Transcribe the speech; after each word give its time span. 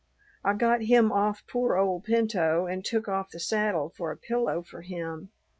I 0.43 0.55
got 0.55 0.81
him 0.85 1.11
off 1.11 1.43
poor 1.45 1.77
old 1.77 2.05
Pinto, 2.05 2.65
and 2.65 2.83
took 2.83 3.07
off 3.07 3.29
the 3.29 3.39
saddle 3.39 3.93
for 3.95 4.09
a 4.11 4.17
pillow 4.17 4.63
for 4.63 4.81
him. 4.81 5.29